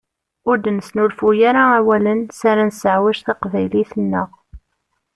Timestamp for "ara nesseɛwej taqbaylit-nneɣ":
2.51-4.29